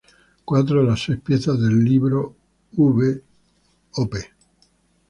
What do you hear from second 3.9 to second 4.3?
Op.